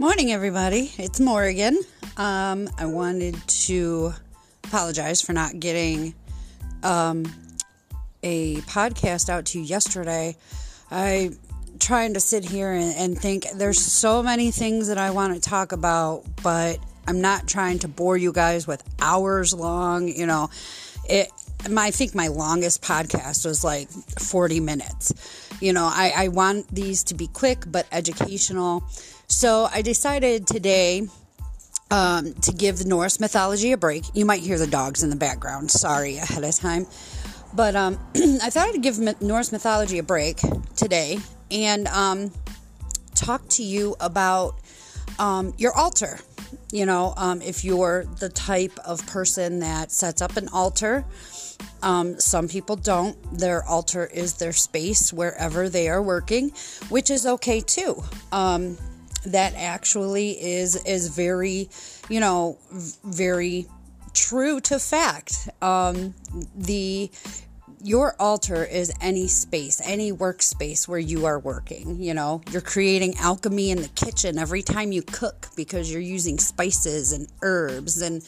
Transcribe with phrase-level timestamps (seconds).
[0.00, 0.90] Morning, everybody.
[0.96, 1.78] It's Morgan.
[2.16, 4.14] Um, I wanted to
[4.64, 6.14] apologize for not getting
[6.82, 7.26] um,
[8.22, 10.36] a podcast out to you yesterday.
[10.90, 11.38] I'm
[11.78, 15.40] trying to sit here and, and think there's so many things that I want to
[15.46, 20.08] talk about, but I'm not trying to bore you guys with hours long.
[20.08, 20.48] You know,
[21.10, 21.28] it.
[21.68, 25.12] My, I think my longest podcast was like 40 minutes.
[25.60, 28.84] You know, I, I want these to be quick but educational.
[29.28, 31.06] So I decided today
[31.90, 34.04] um, to give the Norse mythology a break.
[34.14, 35.70] You might hear the dogs in the background.
[35.70, 36.86] Sorry ahead of time.
[37.54, 40.38] But um, I thought I'd give Norse mythology a break
[40.76, 41.18] today
[41.50, 42.30] and um,
[43.14, 44.54] talk to you about
[45.18, 46.20] um, your altar.
[46.72, 51.04] You know, um, if you're the type of person that sets up an altar,
[51.82, 53.16] um, some people don't.
[53.38, 56.52] Their altar is their space wherever they are working,
[56.88, 58.02] which is okay too.
[58.32, 58.76] Um,
[59.26, 61.68] that actually is is very,
[62.08, 62.58] you know,
[63.04, 63.66] very
[64.12, 65.48] true to fact.
[65.62, 66.14] Um,
[66.54, 67.10] the
[67.82, 72.02] your altar is any space, any workspace where you are working.
[72.02, 76.38] You know, you're creating alchemy in the kitchen every time you cook because you're using
[76.38, 78.22] spices and herbs, and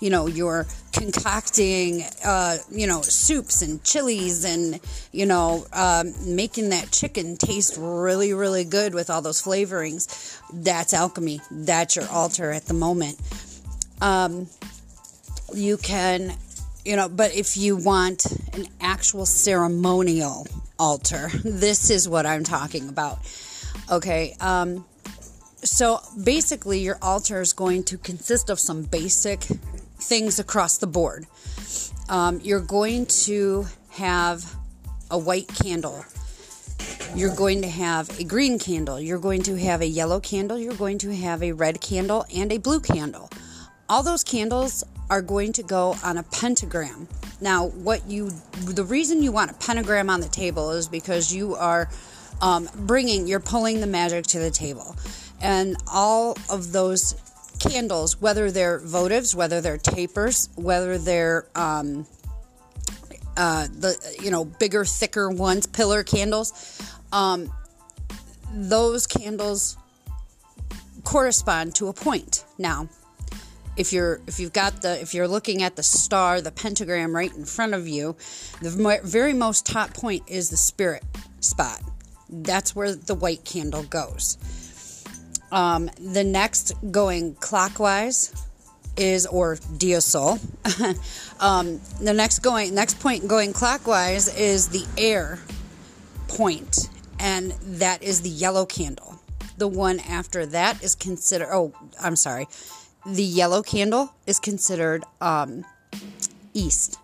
[0.00, 4.80] you know, you're concocting, uh, you know, soups and chilies, and
[5.12, 10.38] you know, um, making that chicken taste really, really good with all those flavorings.
[10.52, 11.40] That's alchemy.
[11.50, 13.18] That's your altar at the moment.
[14.00, 14.48] Um,
[15.54, 16.36] you can
[16.88, 18.26] you know, but if you want
[18.58, 20.46] an actual ceremonial
[20.78, 23.18] altar, this is what I'm talking about.
[23.90, 24.34] Okay.
[24.40, 24.84] Um,
[25.62, 31.26] so basically, your altar is going to consist of some basic things across the board.
[32.08, 34.54] Um, you're going to have
[35.10, 36.04] a white candle.
[37.14, 39.00] You're going to have a green candle.
[39.00, 40.58] You're going to have a yellow candle.
[40.58, 43.30] You're going to have a red candle and a blue candle.
[43.88, 47.08] All those candles are going to go on a pentagram.
[47.40, 48.30] Now, what you,
[48.64, 51.88] the reason you want a pentagram on the table is because you are
[52.40, 54.96] um, bringing, you're pulling the magic to the table.
[55.40, 57.14] And all of those
[57.60, 62.06] candles, whether they're votives, whether they're tapers, whether they're, um,
[63.36, 66.82] uh, the you know bigger, thicker ones, pillar candles,
[67.12, 67.52] um,
[68.52, 69.76] those candles
[71.04, 72.44] correspond to a point.
[72.58, 72.88] Now,
[73.78, 77.34] if you're if you've got the if you're looking at the star the pentagram right
[77.34, 78.16] in front of you
[78.60, 81.04] the very most top point is the spirit
[81.40, 81.80] spot.
[82.28, 84.36] That's where the white candle goes.
[85.50, 88.34] Um, the next going clockwise
[88.96, 90.40] is or diasol
[91.40, 95.38] um, the next going next point going clockwise is the air
[96.26, 96.90] point
[97.20, 99.20] and that is the yellow candle.
[99.56, 102.48] The one after that is considered oh i'm sorry
[103.08, 105.64] the yellow candle is considered um,
[106.52, 106.98] east.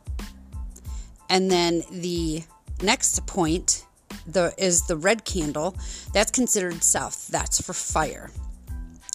[1.30, 2.44] And then the
[2.82, 3.86] next point
[4.26, 5.76] the is the red candle.
[6.12, 7.28] That's considered south.
[7.28, 8.30] That's for fire.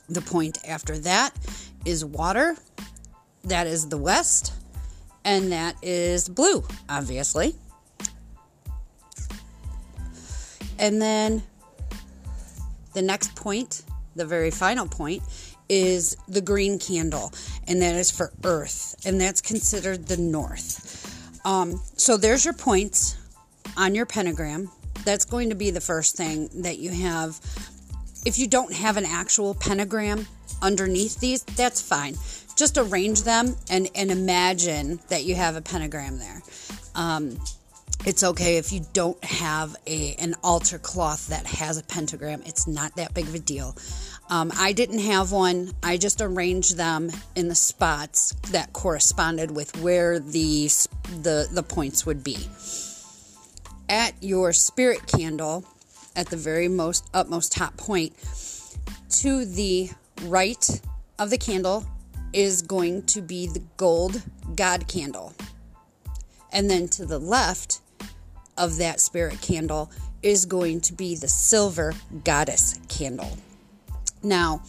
[0.08, 1.32] The point after that
[1.86, 2.58] is water.
[3.44, 4.54] That is the west.
[5.24, 7.56] And that is blue, obviously.
[10.78, 11.44] And then
[12.94, 13.84] the next point,
[14.16, 15.24] the very final point,
[15.70, 17.32] is the green candle,
[17.68, 21.46] and that is for Earth, and that's considered the North.
[21.46, 23.18] Um, so there's your points
[23.78, 24.72] on your pentagram.
[25.06, 27.40] That's going to be the first thing that you have.
[28.26, 30.28] If you don't have an actual pentagram
[30.62, 32.16] underneath these, that's fine.
[32.56, 36.42] Just arrange them and, and imagine that you have a pentagram there.
[36.96, 37.40] Um,
[38.06, 42.42] it's okay if you don't have a an altar cloth that has a pentagram.
[42.46, 43.76] It's not that big of a deal.
[44.30, 45.72] Um, I didn't have one.
[45.84, 50.70] I just arranged them in the spots that corresponded with where the
[51.22, 52.38] the the points would be.
[53.90, 55.66] At your spirit candle,
[56.16, 58.14] at the very most utmost top point,
[59.10, 59.90] to the
[60.24, 60.82] right
[61.18, 61.86] of the candle
[62.32, 64.22] is going to be the gold
[64.56, 65.34] God candle.
[66.52, 67.82] And then to the left
[68.60, 69.90] of that spirit candle
[70.22, 73.38] is going to be the silver goddess candle.
[74.22, 74.62] Now,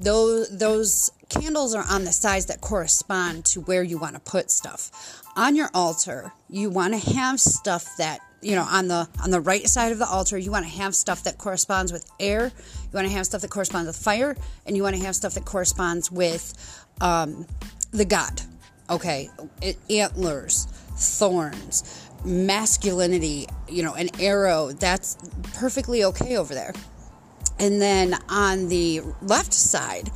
[0.00, 4.50] those those candles are on the sides that correspond to where you want to put
[4.50, 5.22] stuff.
[5.36, 9.40] On your altar, you want to have stuff that you know on the on the
[9.40, 12.50] right side of the altar you want to have stuff that corresponds with air
[12.82, 14.36] you want to have stuff that corresponds with fire
[14.66, 17.46] and you want to have stuff that corresponds with um,
[17.92, 18.42] the god
[18.90, 19.30] okay
[19.60, 20.66] it, antlers
[20.96, 25.16] thorns masculinity you know an arrow that's
[25.54, 26.72] perfectly okay over there
[27.62, 30.10] And then on the left side,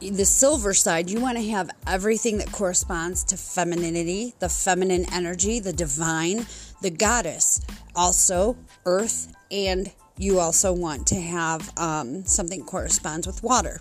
[0.00, 5.60] the silver side, you want to have everything that corresponds to femininity, the feminine energy,
[5.60, 6.44] the divine,
[6.80, 7.60] the goddess,
[7.94, 13.80] also earth, and you also want to have um, something corresponds with water.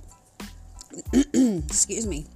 [1.14, 2.28] Excuse me.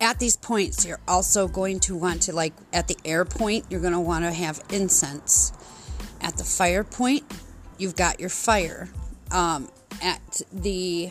[0.00, 3.80] At these points, you're also going to want to, like at the air point, you're
[3.80, 5.52] going to want to have incense.
[6.20, 7.24] At the fire point,
[7.78, 8.88] you've got your fire.
[9.32, 9.68] Um,
[10.00, 11.10] at the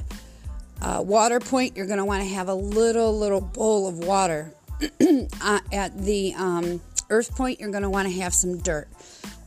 [0.82, 4.54] uh, water point, you're going to want to have a little, little bowl of water.
[5.42, 8.88] uh, at the um, earth point, you're going to want to have some dirt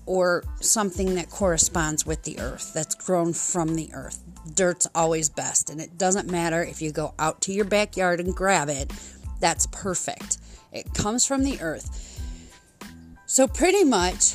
[0.05, 4.21] or something that corresponds with the earth that's grown from the earth.
[4.55, 8.35] Dirt's always best, and it doesn't matter if you go out to your backyard and
[8.35, 8.93] grab it,
[9.41, 10.39] that's perfect.
[10.73, 12.07] It comes from the earth.
[13.27, 14.35] So, pretty much,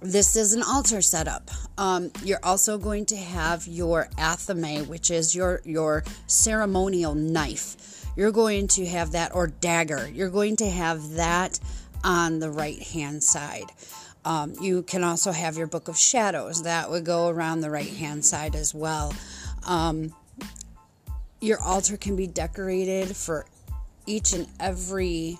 [0.00, 1.50] this is an altar setup.
[1.78, 8.06] Um, you're also going to have your athame, which is your your ceremonial knife.
[8.16, 10.08] You're going to have that or dagger.
[10.12, 11.58] You're going to have that
[12.04, 13.70] on the right hand side.
[14.24, 17.92] Um, you can also have your book of shadows that would go around the right
[17.92, 19.12] hand side as well.
[19.66, 20.14] Um,
[21.42, 23.44] your altar can be decorated for
[24.06, 25.38] each and every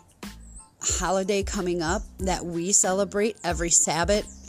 [0.80, 4.42] holiday coming up that we celebrate every Sabbath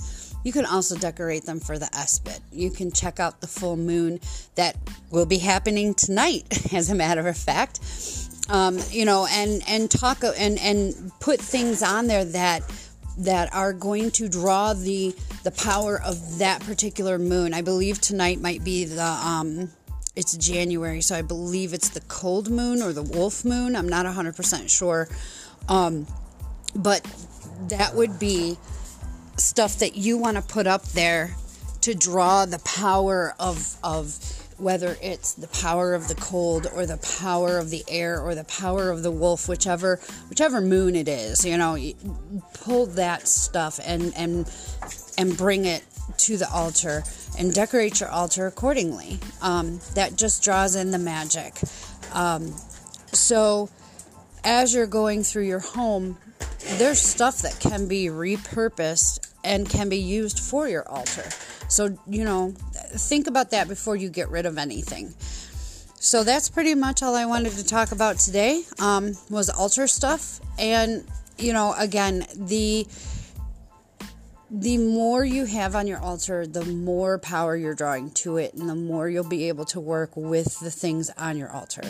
[0.44, 2.40] you can also decorate them for the Esbat.
[2.52, 4.20] You can check out the full moon
[4.56, 4.76] that
[5.10, 7.80] will be happening tonight, as a matter of fact.
[8.50, 12.64] Um, you know, and and talk and and put things on there that
[13.20, 17.54] that are going to draw the the power of that particular moon.
[17.54, 19.70] I believe tonight might be the um,
[20.16, 23.76] it's January, so I believe it's the cold moon or the wolf moon.
[23.76, 25.08] I'm not 100% sure.
[25.68, 26.08] Um,
[26.76, 27.04] but
[27.70, 28.58] that would be
[29.38, 31.36] stuff that you want to put up there
[31.82, 34.18] to draw the power of of
[34.58, 38.44] whether it's the power of the cold or the power of the air or the
[38.46, 40.00] power of the wolf whichever
[40.30, 41.76] whichever moon it is you know
[42.54, 44.50] pull that stuff and and
[45.18, 45.84] and bring it
[46.18, 47.04] to the altar
[47.38, 51.56] and decorate your altar accordingly um, that just draws in the magic
[52.14, 52.48] um,
[53.12, 53.70] so
[54.44, 56.18] as you're going through your home
[56.78, 61.26] there's stuff that can be repurposed and can be used for your altar.
[61.68, 65.14] So, you know, think about that before you get rid of anything.
[66.00, 68.64] So that's pretty much all I wanted to talk about today.
[68.80, 71.06] Um, was altar stuff, and
[71.38, 72.86] you know, again, the
[74.56, 78.70] the more you have on your altar, the more power you're drawing to it, and
[78.70, 81.82] the more you'll be able to work with the things on your altar.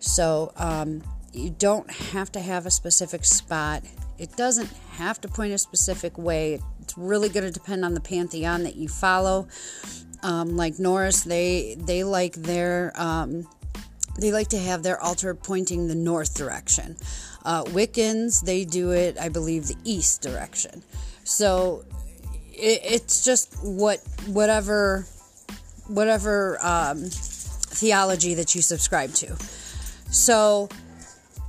[0.00, 3.84] So um, you don't have to have a specific spot.
[4.18, 6.58] It doesn't have to point a specific way.
[6.80, 9.46] It's really going to depend on the pantheon that you follow.
[10.24, 13.48] Um, like Norris, they they like their um,
[14.18, 16.96] they like to have their altar pointing the north direction.
[17.44, 20.82] Uh, Wiccans, they do it, I believe, the east direction.
[21.22, 21.84] So
[22.60, 25.06] it, it's just what whatever
[25.88, 29.36] whatever um, theology that you subscribe to.
[30.10, 30.68] So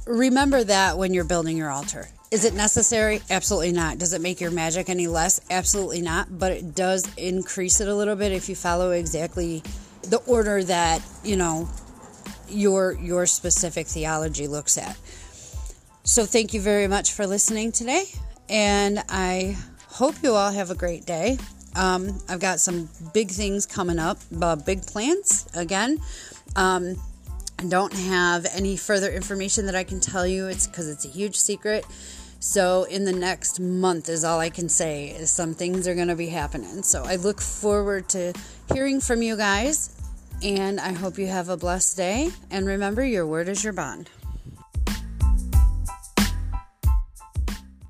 [0.05, 2.07] remember that when you're building your altar.
[2.31, 3.21] Is it necessary?
[3.29, 3.97] Absolutely not.
[3.97, 5.41] Does it make your magic any less?
[5.51, 6.39] Absolutely not.
[6.39, 9.61] But it does increase it a little bit if you follow exactly
[10.03, 11.69] the order that, you know,
[12.47, 14.97] your your specific theology looks at.
[16.03, 18.06] So thank you very much for listening today,
[18.49, 19.56] and I
[19.92, 21.38] hope you all have a great day.
[21.76, 26.00] Um, I've got some big things coming up, uh, big plans again.
[26.56, 26.95] Um,
[27.60, 30.48] I don't have any further information that I can tell you.
[30.48, 31.86] It's because it's a huge secret.
[32.40, 36.07] So, in the next month, is all I can say, is some things are going
[36.07, 36.81] to be happening.
[36.81, 38.33] So, I look forward to
[38.74, 39.95] hearing from you guys,
[40.42, 42.31] and I hope you have a blessed day.
[42.50, 44.10] And remember, your word is your bond.